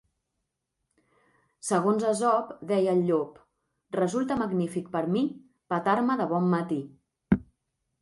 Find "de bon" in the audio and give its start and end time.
6.25-6.53